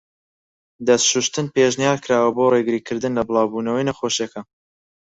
دەست 0.87 1.05
شووشتن 1.11 1.45
پێشنیارکراوە 1.55 2.29
بۆ 2.35 2.45
ڕێگری 2.53 2.85
کردن 2.87 3.11
لە 3.17 3.23
بڵاو 3.27 3.51
بوونەوەی 3.51 3.87
نەخۆشیەکە. 3.89 4.41